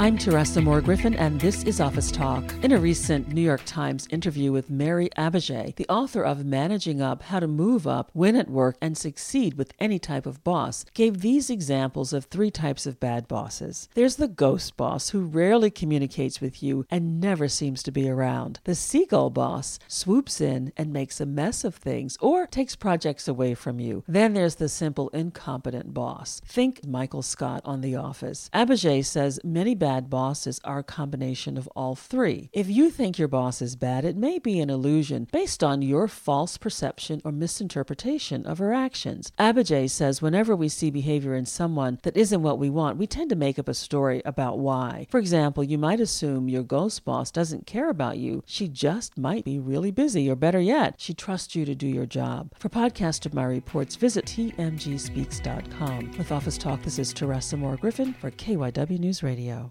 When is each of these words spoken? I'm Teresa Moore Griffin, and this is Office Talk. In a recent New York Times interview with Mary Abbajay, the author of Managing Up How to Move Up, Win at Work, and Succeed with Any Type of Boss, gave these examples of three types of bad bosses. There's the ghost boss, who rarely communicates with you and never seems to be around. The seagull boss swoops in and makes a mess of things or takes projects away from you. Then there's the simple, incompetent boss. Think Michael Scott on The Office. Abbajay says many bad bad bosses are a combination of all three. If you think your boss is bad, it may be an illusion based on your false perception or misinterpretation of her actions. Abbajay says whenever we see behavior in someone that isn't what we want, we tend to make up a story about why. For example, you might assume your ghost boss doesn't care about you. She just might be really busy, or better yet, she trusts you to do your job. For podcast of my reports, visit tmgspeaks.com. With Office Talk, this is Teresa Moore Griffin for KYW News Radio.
I'm 0.00 0.16
Teresa 0.16 0.62
Moore 0.62 0.80
Griffin, 0.80 1.14
and 1.14 1.38
this 1.38 1.62
is 1.64 1.78
Office 1.78 2.10
Talk. 2.10 2.42
In 2.62 2.72
a 2.72 2.78
recent 2.78 3.34
New 3.34 3.42
York 3.42 3.60
Times 3.66 4.08
interview 4.08 4.50
with 4.50 4.70
Mary 4.70 5.10
Abbajay, 5.18 5.76
the 5.76 5.86
author 5.90 6.22
of 6.22 6.42
Managing 6.42 7.02
Up 7.02 7.24
How 7.24 7.38
to 7.38 7.46
Move 7.46 7.86
Up, 7.86 8.10
Win 8.14 8.34
at 8.34 8.48
Work, 8.48 8.78
and 8.80 8.96
Succeed 8.96 9.58
with 9.58 9.74
Any 9.78 9.98
Type 9.98 10.24
of 10.24 10.42
Boss, 10.42 10.86
gave 10.94 11.20
these 11.20 11.50
examples 11.50 12.14
of 12.14 12.24
three 12.24 12.50
types 12.50 12.86
of 12.86 12.98
bad 12.98 13.28
bosses. 13.28 13.90
There's 13.92 14.16
the 14.16 14.26
ghost 14.26 14.78
boss, 14.78 15.10
who 15.10 15.20
rarely 15.20 15.70
communicates 15.70 16.40
with 16.40 16.62
you 16.62 16.86
and 16.90 17.20
never 17.20 17.46
seems 17.46 17.82
to 17.82 17.92
be 17.92 18.08
around. 18.08 18.60
The 18.64 18.74
seagull 18.74 19.28
boss 19.28 19.78
swoops 19.86 20.40
in 20.40 20.72
and 20.78 20.94
makes 20.94 21.20
a 21.20 21.26
mess 21.26 21.62
of 21.62 21.74
things 21.74 22.16
or 22.22 22.46
takes 22.46 22.74
projects 22.74 23.28
away 23.28 23.52
from 23.52 23.78
you. 23.78 24.02
Then 24.08 24.32
there's 24.32 24.54
the 24.54 24.70
simple, 24.70 25.10
incompetent 25.10 25.92
boss. 25.92 26.40
Think 26.46 26.86
Michael 26.86 27.20
Scott 27.20 27.60
on 27.66 27.82
The 27.82 27.96
Office. 27.96 28.48
Abbajay 28.54 29.04
says 29.04 29.38
many 29.44 29.74
bad 29.74 29.89
bad 29.90 30.08
bosses 30.08 30.60
are 30.62 30.78
a 30.78 30.84
combination 30.84 31.58
of 31.58 31.66
all 31.74 31.96
three. 31.96 32.48
If 32.52 32.70
you 32.70 32.90
think 32.90 33.18
your 33.18 33.26
boss 33.26 33.60
is 33.60 33.74
bad, 33.74 34.04
it 34.04 34.16
may 34.16 34.38
be 34.38 34.60
an 34.60 34.70
illusion 34.70 35.26
based 35.32 35.64
on 35.64 35.82
your 35.82 36.06
false 36.06 36.56
perception 36.56 37.20
or 37.24 37.32
misinterpretation 37.32 38.46
of 38.46 38.58
her 38.58 38.72
actions. 38.72 39.32
Abbajay 39.36 39.90
says 39.90 40.22
whenever 40.22 40.54
we 40.54 40.68
see 40.68 40.92
behavior 40.92 41.34
in 41.34 41.44
someone 41.44 41.98
that 42.04 42.16
isn't 42.16 42.40
what 42.40 42.60
we 42.60 42.70
want, 42.70 42.98
we 42.98 43.08
tend 43.08 43.30
to 43.30 43.34
make 43.44 43.58
up 43.58 43.66
a 43.68 43.74
story 43.74 44.22
about 44.24 44.60
why. 44.60 45.08
For 45.10 45.18
example, 45.18 45.64
you 45.64 45.76
might 45.76 45.98
assume 45.98 46.48
your 46.48 46.62
ghost 46.62 47.04
boss 47.04 47.32
doesn't 47.32 47.66
care 47.66 47.90
about 47.90 48.16
you. 48.16 48.44
She 48.46 48.68
just 48.68 49.18
might 49.18 49.44
be 49.44 49.58
really 49.58 49.90
busy, 49.90 50.30
or 50.30 50.36
better 50.36 50.60
yet, 50.60 50.94
she 50.98 51.14
trusts 51.14 51.56
you 51.56 51.64
to 51.64 51.74
do 51.74 51.88
your 51.88 52.06
job. 52.06 52.52
For 52.60 52.68
podcast 52.68 53.26
of 53.26 53.34
my 53.34 53.42
reports, 53.44 53.96
visit 53.96 54.24
tmgspeaks.com. 54.26 56.12
With 56.16 56.30
Office 56.30 56.58
Talk, 56.58 56.80
this 56.82 57.00
is 57.00 57.12
Teresa 57.12 57.56
Moore 57.56 57.76
Griffin 57.76 58.14
for 58.14 58.30
KYW 58.30 59.00
News 59.00 59.24
Radio. 59.24 59.68